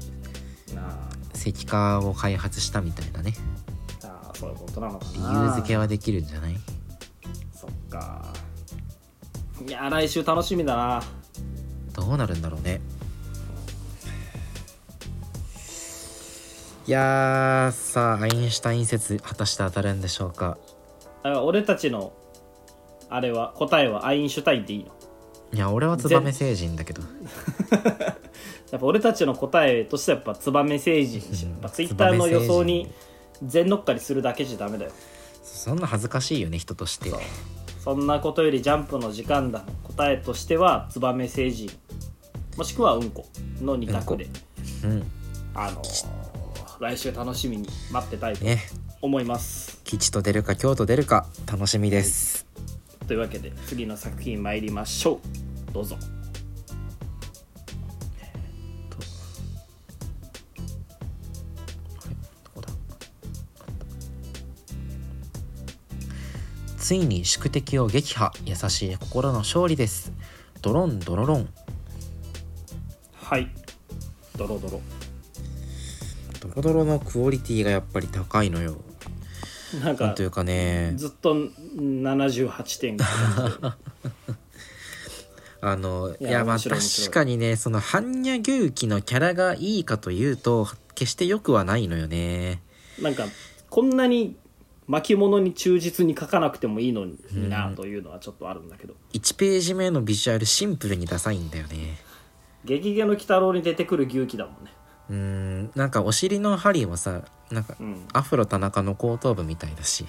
[1.34, 3.34] 石化を開発したみたいなね。
[4.04, 6.56] ああそういうことなのか理な由付けはできるんじゃない？
[7.52, 8.32] そっか。
[9.66, 11.02] いや来週楽しみだな。
[11.92, 12.80] どうなるんだろうね。
[16.86, 20.58] いやーさあアインシュタイン説果たして当たるんでしょうか
[21.22, 22.12] だから俺たちの
[23.08, 24.90] あれは答えはアインシュタインでいいの。
[25.52, 27.02] いや俺はツバメ星人だけど。
[28.70, 32.90] やっぱ俺たちの答えとしてはやっぱツバメ星人にしようやっぱツイッターの予想に
[33.44, 34.92] 全乗っかりするだけじゃダメだよ。
[35.42, 37.12] そんな恥ずかしいよね人として。
[37.82, 41.70] そんなことよりジャンプの時間だ答えとしてはツバメ星人。
[42.56, 43.26] もしくはうんこ
[43.60, 44.28] の2択で、
[44.84, 45.02] うん
[45.54, 46.06] あのー
[46.80, 48.62] 来週楽しみに待ってたいとね
[49.02, 52.46] 思います、吉と出るか京と出るか楽しみです。
[53.06, 55.20] というわけで次の作品参りましょ
[55.70, 55.72] う。
[55.72, 55.96] どうぞ。
[66.76, 70.12] ついに宿敵を撃破優しい心の勝利です。
[70.60, 71.48] ドロンドロロン。
[73.14, 73.48] はい。
[74.36, 74.80] ドロドロ。
[76.40, 78.76] ドロドロのクオリティがやっぱり高いのよ
[79.84, 80.92] なんかというかね。
[80.96, 83.06] ずっと78点が
[85.62, 92.62] あのいいややまあ確かにねその般若牛記のキャラがいいかというと決して良くはないのよね。
[93.00, 93.26] なんか
[93.68, 94.36] こんなに
[94.88, 98.94] 巻物に忠実に書かなくてもいいのになというのはちょっとあるんだけど。
[99.12, 101.98] 1ページ目のビジュアルシンプルにダサいんだよね
[102.64, 104.72] 「ゲゲゲの鬼太郎」に出てくる牛気だもんね。
[105.10, 108.06] うーんなんかお尻の針もさなんかうん。
[108.12, 110.06] アフロ田中の後頭部みたいだし。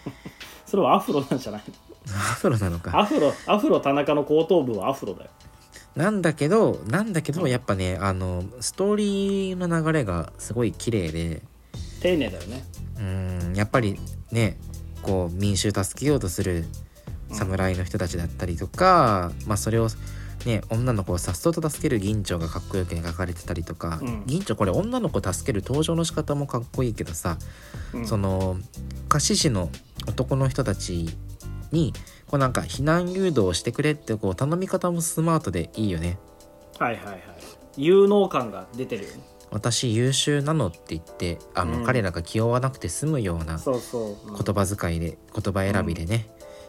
[0.66, 1.62] それはアフロなんじゃない
[2.06, 2.14] の？
[2.14, 2.98] アフロなのか。
[2.98, 5.30] アフロアフロ田中の後頭部はアフロだよ。
[5.96, 11.42] なんだけどなんだけどやっぱねあのストーリーの流れがすごい綺麗で。
[12.00, 12.64] 丁寧だよね。
[12.96, 13.98] うーんやっぱり
[14.30, 14.58] ね
[15.02, 16.64] こう民衆助けようとする
[17.30, 19.88] 侍の人たちだったりとか、まあそれを
[20.46, 24.22] ね女の子をさっそうと助ける銀蝶がかっこよく描かれてたりとか、うん。
[24.26, 27.38] 銀蝶これ女の子助ける登場の仕方もかっこいいけどさ、
[27.92, 28.06] うん。
[28.06, 28.56] その
[29.08, 29.70] 貸し師の
[30.06, 31.08] 男の人たち
[31.72, 31.92] に
[32.26, 36.18] こうなんか避難誘導をしてくれってこう頼み方もスマートでいいよね。
[36.78, 37.20] はいはいはい。
[37.76, 39.20] 有能感が出てるよね。
[39.50, 41.84] 私優秀なのって言ってあの、うん。
[41.84, 44.34] 彼らが気負わなくて済むようなそうそう、うん。
[44.34, 46.26] 言葉遣いで言葉選びでね、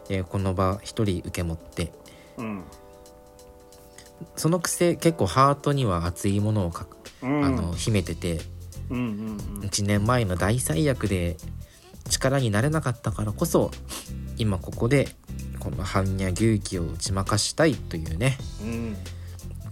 [0.08, 1.92] えーこの場一人受け持って
[2.36, 2.64] うん
[4.36, 7.44] そのくせ結構ハートには熱いものをかく、うん。
[7.44, 8.40] あの秘めてて
[8.90, 9.60] うんうんうん。
[9.62, 11.36] 1年前の大災悪で
[12.08, 13.70] 力になれなかったからこそ
[14.38, 15.08] 今ここで
[15.58, 18.96] この般若牛気を打ち負かしたいというねうん。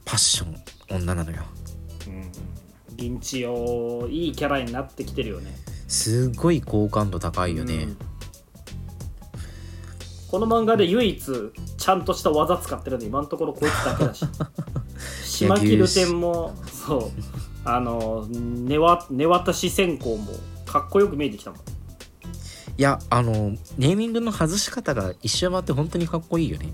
[0.04, 0.57] パッション
[0.90, 1.42] 女なのよ。
[2.09, 2.33] うん
[2.96, 5.52] 銀千代いいキャラになってきてるよね。
[5.88, 7.96] すごい好感度高いよね、うん
[10.35, 14.27] この漫画で唯一ちゃんとした技使ってるの今のところこいつだけだし。
[15.25, 17.11] 島切る点もそう。
[17.64, 20.27] あの根わ根渡し線香も
[20.66, 21.61] かっこよく見えてきたもん。
[21.61, 21.62] い
[22.83, 26.73] やあのネーミングの外し方が一周回って本当にかっこいいよね。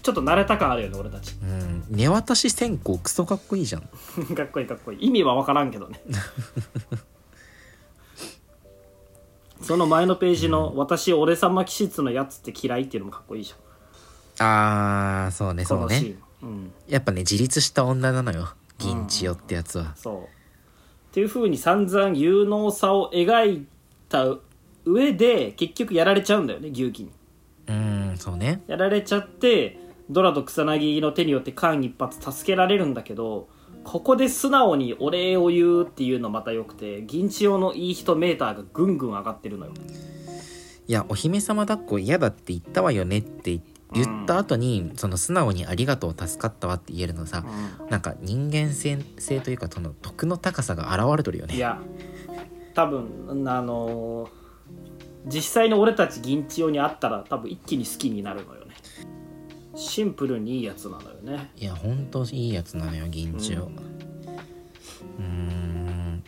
[0.00, 1.34] ちょっと慣れた感あるよね俺たち。
[1.42, 1.84] うん。
[1.90, 3.82] 根渡し線香クソかっこいいじゃん。
[4.36, 5.06] かっこいいかっこいい。
[5.08, 6.00] 意味は分からんけどね
[9.64, 15.26] その前のページの「私俺様気質のやつって嫌い」っていうのもかっこいいじゃん。
[15.26, 15.84] あーそうねそうね。
[15.86, 18.48] このシーン、うん、やっぱね自立した女なのよ
[18.78, 20.22] 銀千代ってやつは、そう。
[20.24, 20.26] っ
[21.12, 23.66] ていうふうに散々有能さを描い
[24.08, 24.26] た
[24.84, 27.10] 上で結局やられちゃうんだよね牛鬼に。
[27.68, 28.62] うーんそうね。
[28.66, 29.78] やられちゃって
[30.10, 33.48] ドラと草薙の手によって間一髪助けられるんだけど
[33.84, 39.72] ここで素直にお礼を言うっていうのまたよくて銀千代のいい人メーターがぐんぐん上がってるのよ。
[40.86, 43.60] いやお姫様抱っこ嫌だって言ったわよねって
[43.92, 47.44] 言った後に、その素直に「ありがとう助かったわ」って言えるのさ、
[47.88, 51.54] なんか人間性性というかその徳の高さが現れとるよね。
[51.54, 51.80] いや
[52.74, 54.44] 多分あのー
[55.26, 58.74] 実際の俺たち銀千代に会ったら多分一気に好きになるのよね
[59.76, 61.50] シンプルにいいやつなのよね。
[61.56, 66.22] いやほんといいやつなのよ銀千代うーん。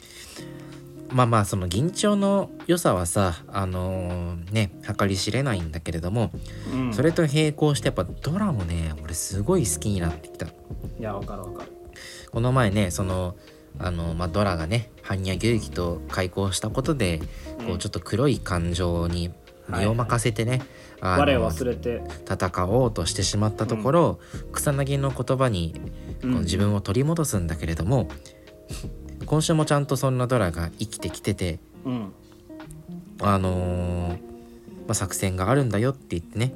[1.11, 6.31] まあまあその銀千代の良さはさあのーね計り知れないんだけれども、
[6.73, 6.93] うん。
[6.95, 10.47] それと並行してやっぱドラもね俺すごい好きになってきた。
[10.47, 10.51] い
[10.99, 11.73] やわかるわかる。
[12.31, 13.37] この前ねその
[13.79, 17.25] あの、まあ、ドラがね般若牛鬼と開口したことで、こ
[17.69, 17.79] ううん。
[17.79, 19.31] ちょっと黒い感情に
[19.69, 20.65] 身を任せてね、あ
[21.01, 22.03] 我の忘れて。
[22.25, 24.19] 戦おうとしてしまったところ、
[24.53, 25.75] 草薙の言葉に
[26.23, 26.39] こううん。
[26.41, 28.09] 自分を取り戻すんだけれども、
[29.27, 32.13] 今週もちゃんとそんなドラが生きてきててうん。
[33.21, 34.13] あのー
[34.87, 36.55] まあ、作戦があるんだよって言ってね。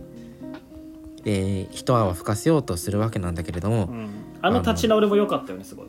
[1.24, 4.08] で一泡吹かせようとするわけなんだけれども、うん。
[4.40, 5.86] あの立ち直りも良かったよねすごい。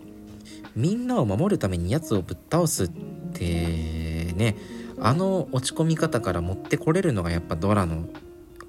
[0.75, 2.91] みんなを守るために奴をぶっ倒すっ
[3.33, 4.55] てね
[4.99, 8.05] あの落ち込み方から持ってこれるのがやっぱドラの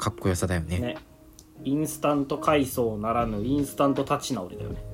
[0.02, 0.80] かっこよさだよね。
[0.80, 0.96] ね。
[1.62, 4.84] インスタント回想ならぬインスタント立ち直りだよね。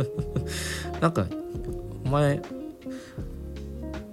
[1.02, 1.26] なんか
[2.06, 2.40] お前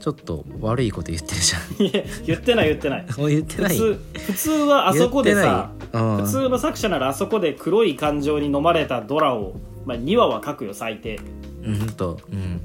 [0.02, 1.88] ちょっと悪いこと言ってるじゃん。
[1.88, 3.06] いや言ってない言ってない。
[3.18, 3.78] もう 言ってない？
[3.78, 11.18] 普通普通はあそこでさ普通の作者ならあそこで黒い感情に飲まれたドラを、まあ、2話は書くよ最低。
[11.64, 12.20] うんと。
[12.30, 12.57] うん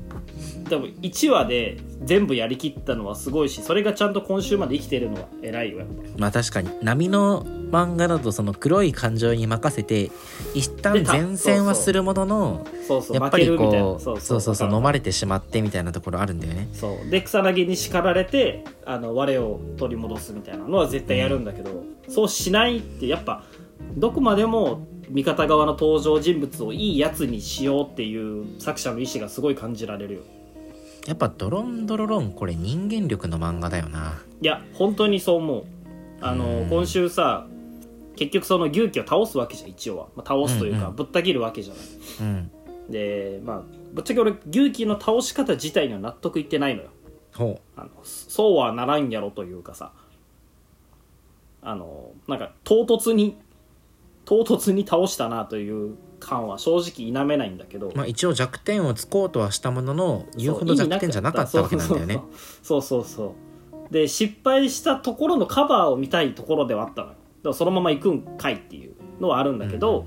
[0.68, 6.70] でも1話で全部やりきったのはすごいしそれがちゃんと今週まで生きてるのは偉いよやっぱまあ確かに。
[6.83, 10.11] 波の漫画だとその黒い感情に任せて
[10.55, 13.92] 一旦前線はするもののそうそうやっぱりこな。
[13.94, 14.20] うそう。
[14.20, 16.68] そうそう飲まれてしまってみたいなところあるんだよね。
[16.72, 17.11] そう。
[17.11, 23.44] で草薙に叱られてあの我を取り戻すみたいなのは絶対やるんだけど、そうしないってやっぱ
[23.96, 30.20] どこまでも味方側の登場人物をいいやつにしようっていう作者の意思がすごい感じられるよ
[31.07, 34.23] やっぱドロンドロロンこれ人間力の漫画だよな。
[34.41, 35.65] いや本当にそう思う。
[36.21, 36.69] あの、うん。
[36.69, 37.47] 今週さ
[38.17, 41.85] 結局その牛鬼を倒すわけじゃん一応は、まあ、倒すというか、うんうんぶった切るわけじゃない。
[42.21, 42.51] うん。
[42.91, 43.62] でまあ
[43.93, 46.91] ぶっちゃけ俺牛鬼の倒し方自体には納得いってないのよ。
[47.35, 49.93] ほあのそうはならんやろというかさ。
[51.65, 53.38] あのなんか唐突に
[54.25, 62.21] 唐突に倒したなという感は正直否めないんだけど、うまあ一応弱点をつこうとはしたものの言うほど弱点じゃなかったわけなんだよね。
[62.63, 63.35] そうそうそ
[63.91, 67.15] うで失敗したところのカバーを見たいところではあったのよ。
[67.15, 70.07] だからそのまま行くんかいっていうのはあるんだけど、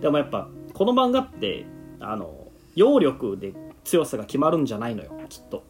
[0.00, 1.64] でもやっぱこの漫画って
[2.00, 5.62] あの揚力で強さが決まるんじゃないのよきっと。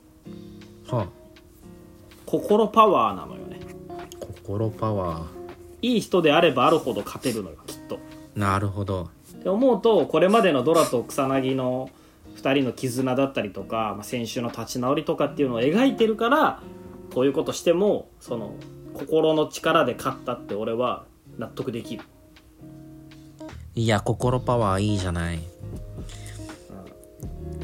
[0.89, 1.07] は
[2.27, 3.61] 心パワーなのよね。
[3.91, 4.07] あ
[4.43, 5.27] 心パワー。
[5.83, 7.99] いい人であればあるほど勝てるのよきっと。
[8.35, 9.11] なるほど
[9.45, 11.91] って思うとこれまでのドラと草薙の
[12.37, 16.63] 2人の絆だったりとか、まあ、先週の立ち直りとかっていうのを描いてるから
[17.13, 18.55] こういうことしてもその
[18.95, 21.05] 心の力で勝ったって俺は
[21.37, 22.05] 納得できる。
[23.75, 25.41] いや心パワーいいじゃない。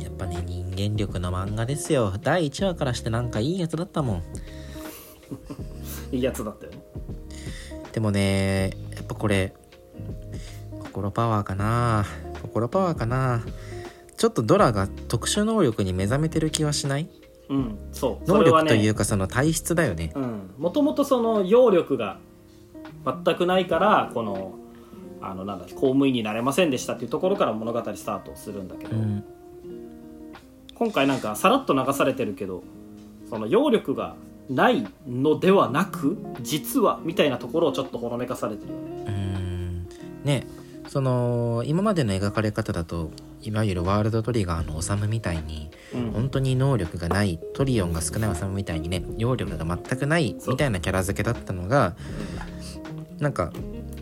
[0.03, 2.12] やっぱね人間力の漫画ですよ。
[2.21, 4.23] 第1話からしてなんかいいやつだったもん。
[6.12, 6.73] いいやつだったよ。
[6.73, 6.83] ね
[7.93, 9.55] でもねやっぱこれ
[10.90, 12.05] 心パワーかな。
[12.42, 13.44] 心パワーかな。
[14.16, 17.09] ちょっとドラが特殊能力に目覚めてる気はしない？
[17.48, 18.29] うんそう。
[18.29, 20.12] 能力というかその体質だよね。
[20.16, 20.50] うん。
[20.59, 22.18] もともとその揚力が
[23.05, 24.55] 全くないからこの
[25.22, 29.24] あのなんだ公務員になれませんでしたっていうところから物語スタートするんだけど、うん。
[30.74, 32.64] 今回なんかさらっと流されてるけど
[33.28, 34.16] その揚力が
[34.49, 39.05] ないのではなく実はみたいなところをちょっとほのめかされてるよね。
[39.07, 39.88] うーん。
[40.24, 40.47] ね
[40.91, 43.12] その今までの描かれ方だと
[43.43, 46.11] いわゆるワールドトリガーのオサムみたいにうん。
[46.11, 51.95] 本当に能力がないトリオンが少ないオサムみたいにね揚力が全くないみたいなキャラ付けだったのが
[53.20, 53.53] なんか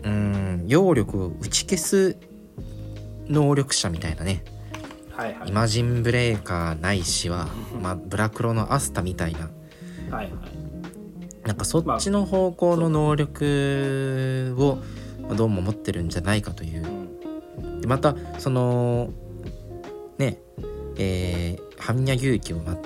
[0.03, 2.17] うーん揚力を打ち消す
[3.27, 4.43] 能力者みたいなね。
[5.11, 5.49] はいはい。
[5.49, 9.51] イマジンブレーカーないしは、まあ、ブラクロのアスタみたいな。
[10.09, 10.31] はいはい。
[11.45, 14.98] なんかそっちの方向の能力をまあ
[15.35, 16.85] どうも持ってるんじゃないかという。
[17.57, 17.81] うん。
[17.81, 19.11] でまたその
[20.17, 20.39] ね
[20.97, 22.77] えー、般若牛気を、ま、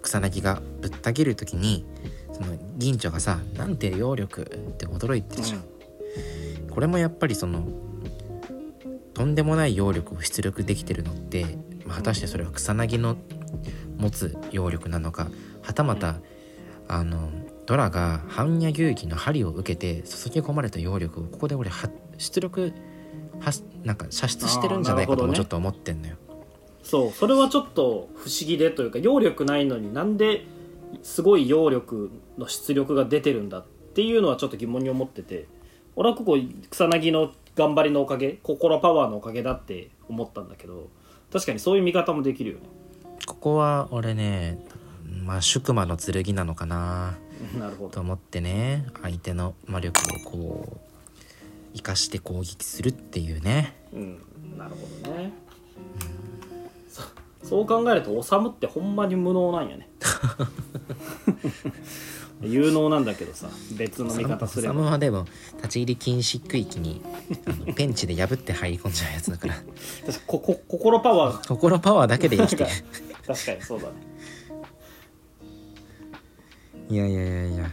[0.00, 1.84] 草薙がぶった切る時に
[2.32, 5.64] その銀蝶がさ「なんて揚力」って驚いてるじゃん、
[6.70, 7.66] これもやっぱりその
[9.12, 11.44] とんでもない揚力を出力できてるのって、
[11.84, 13.16] まあ、果たしてそれは草薙の
[13.96, 15.28] 持つ揚力なのか
[15.62, 16.20] はたまた、
[16.86, 17.30] あの
[17.68, 22.72] ドラが般若牛気の針を受けて注ぎ込まれた揚力をここで俺は出力
[23.40, 23.52] は
[23.84, 26.16] なんか射出してるんじゃないかともちょっと思ってんのよ。
[26.82, 30.46] そうそれはちょっと不思議でというか揚力ないのになんで
[31.02, 35.46] すごい揚力の出力が出てるんだっていうのはちょっと疑問に思ってて
[35.94, 36.38] 俺はここ
[36.70, 40.88] 草薙の頑張りのおかげ心パワーのおかげだって思ったんだけど
[41.30, 42.62] 確かにそういう見方もできるよね
[43.26, 44.58] ここは俺ね
[45.26, 47.18] まあ宿魔の剣なのかな
[47.58, 47.90] なるほど。
[47.90, 50.78] と思ってね相手の魔力をこう
[51.74, 53.74] 生かして攻撃するっていうね。
[53.92, 54.18] うん
[54.56, 55.32] なるほどね。
[56.88, 57.02] そ
[57.46, 59.88] そう考えると修ってほんまに無能なんやね。
[62.40, 65.26] 有能なんだけどさ別の見方すれサばムはでも
[65.56, 67.02] 立ち入り禁止区域に
[67.46, 69.54] あのペンチで破って入り込んじゃうやつだから。
[70.26, 71.48] ここ心パワー。
[71.48, 72.70] 心パワーだけで生きてる。
[73.26, 73.94] 確かにそうだね
[76.88, 77.70] いやいやいやいや。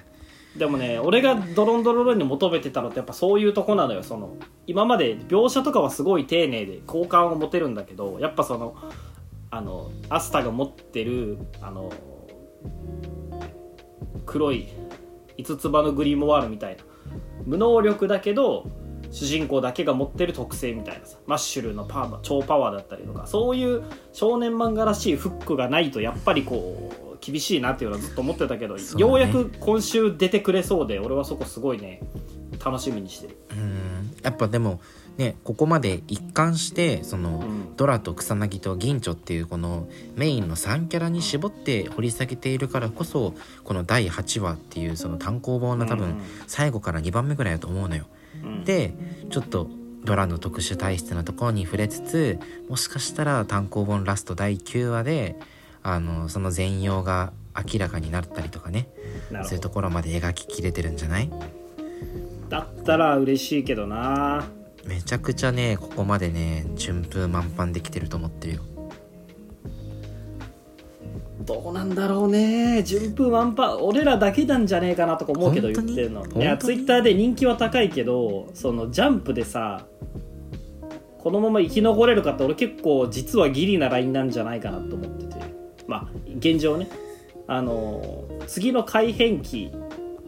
[0.58, 4.36] でもね俺がドロンドロロンに求めてたのってやっぱそういうとこなのよその。
[4.68, 8.76] 今まで描写とかはすごい丁寧で好感を持てるんだけどやっぱその
[9.52, 11.92] あのアスタが持ってるあの
[14.26, 14.68] 黒い
[15.38, 16.84] 五つ葉のグリモワールみたいな
[17.46, 18.70] 無能力だけど
[19.12, 28.82] 主人公だけが持ってる特性みたいなさマッシュルのパワー超パワーだったりとかそういう少年漫画らしいフックがないとやっぱりこう厳しいなっていうのはずっと思ってたけど、ね。
[28.98, 32.02] ようやく今週出てくれそうで俺はそこすごいね
[32.64, 33.38] 楽しみにしてる。
[33.52, 34.16] うん。
[34.22, 34.82] やっぱでも
[35.18, 37.76] ねここまで一貫してその、ん。
[37.76, 46.22] ドラと草薙と銀蝶っていうこのメインの3キャラに絞って掘り下げているからこそこの第8話っていうその単行本の多分うん。
[46.48, 48.06] 最後から2番目ぐらいだと思うのよ。
[48.44, 48.64] うん。
[48.64, 48.94] で
[49.30, 49.68] ちょっと
[50.04, 55.36] ドラの特殊体質なところに触れつつもしかしたら単行本ラスト第9話で
[55.88, 58.90] あのその全容が明らかになったりとかね。
[59.44, 61.30] そういうところまで描ききれてるんじゃない？
[62.50, 64.46] だったら嬉しいけどな。
[64.84, 68.62] めちゃくちゃねここまでね順風満帆できてると思ってるよ。
[71.42, 72.82] どうなんだろうね。
[72.82, 73.78] 順風満帆。
[73.86, 76.26] 俺らだけなんじゃねえかなとか思うけど言ってるの。
[76.26, 79.86] いやツイッターで人気は高いけどそのジャンプでさ
[81.20, 85.35] このまま生き残れるかって俺結構実はギリなラインなんじゃないかなと思ってて
[85.88, 86.08] まあ
[86.38, 86.90] 現状ね。
[87.48, 89.72] あの次の改変期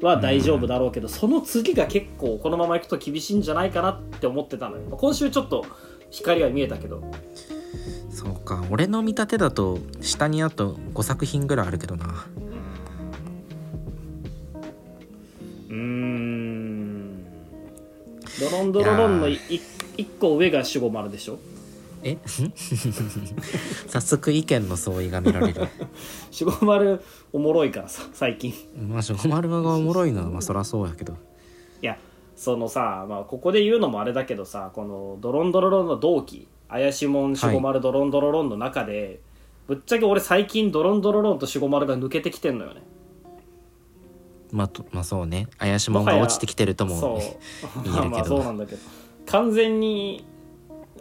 [0.02, 4.84] は大丈夫だろうけど、その次が結構このままいくと厳しいんじゃないかなって思ってたのよ。
[4.92, 5.66] 今週ちょっと
[6.12, 7.02] 光が見えたけど。
[8.12, 12.26] そうか俺の見立てだと下にあと5作品ぐらいあるけどな。
[15.70, 17.24] うーん。
[18.40, 19.62] ドロンドロロンのいい
[19.98, 21.40] 一個上が守護丸でしょ？
[22.04, 22.18] え？
[23.88, 25.68] 早速意見の相違が見られる。
[26.40, 27.02] 守護丸
[27.34, 28.52] おもろいからさ最近。
[28.52, 28.56] い
[28.88, 31.16] まあしょごまるがおもろいのはまあそらそうやけど。
[31.82, 31.98] や
[32.36, 39.22] そのさ、まあ、ここで言うのもあれだけどさこのドロンドロロンの同期怪しもん守護丸ドロンドロロンの中で、
[39.68, 42.82] ぶっちゃけ俺最近ドロンドロロンと守護丸が抜けてきてんのよね。
[44.52, 45.48] まあとまあそうね。
[45.58, 47.22] 怪しもんが落ちてきてるともそ
[47.84, 47.84] う。
[47.84, 48.10] 言えるけど。
[48.10, 48.82] まあそうなんだけど。
[49.26, 50.26] 完全に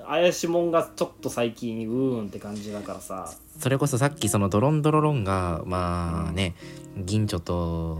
[0.08, 3.32] 怪しもんがちょっと最近うーんって感じだからさ。
[3.58, 6.54] それこそさっきそのドロンドロロンがまあね
[6.96, 7.98] 銀蝶と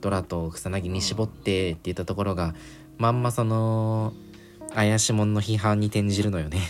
[0.00, 2.54] ドラと草薙に絞ってって言ったところが
[2.98, 4.12] まんまその
[4.74, 6.60] 怪しもんの批判に転じるのよね。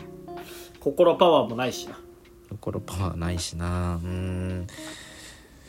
[0.80, 1.98] 心パワーもないしな。
[2.50, 3.96] 心パワーないしな。
[3.96, 4.66] うーん。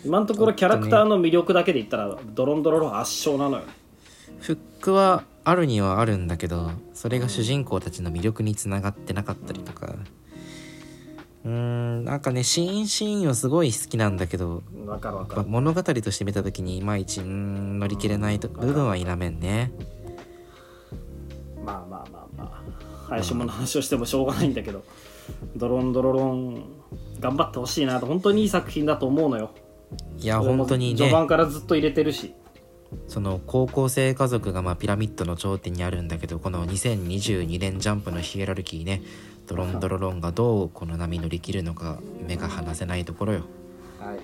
[0.03, 3.63] 今のところキャラクターの魅力だけで言ったらドロンドロロン圧勝なのよ。
[4.39, 9.95] フックはあるにはあるんだけどそれが主人公たちの魅力につながってなかったりとか。
[11.43, 14.61] うーんなんかねシーンシーンはすごい好きなんだけど
[15.47, 19.71] 物語として見た時にいまいち乗り切れないと部分は否めんね。
[21.65, 22.61] まあまあまあまあ。
[23.09, 24.83] 林下の話をしてもしょうがないんだけど
[25.55, 26.63] ドロンドロロン
[27.19, 29.51] 頑張ってほしいなと本当にいい作品だと思うのよ。
[30.19, 32.33] いや本当に序ね盤からずっと入れてるし
[33.07, 39.01] その高校生家族がまあピラミッドの頂点にあるんだけどこの2022年ジャンプのヒエラルキーね
[39.47, 43.41] ドロンドロロンがどうこの波乗り切るのか目が離せないところよ。
[43.99, 44.19] はい。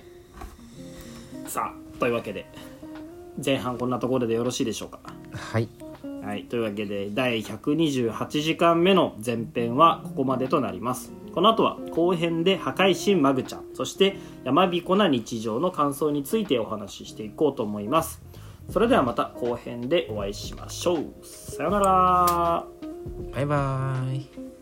[1.48, 2.46] さあというわけで
[3.44, 5.00] 前半こんなところでよろしいでしょうか？
[5.32, 5.68] はい。
[6.22, 6.44] はい。
[6.44, 11.12] というわけで第128時間目の前編はここまでとなります。
[11.34, 18.20] この後は後編で破壊神マグちゃんそして山彦な日常の感想についてお話ししていこうと思います
[18.70, 21.06] それではまた後編でお会いしましょう。
[21.22, 22.64] さようなら。
[23.32, 24.57] バイバーイ。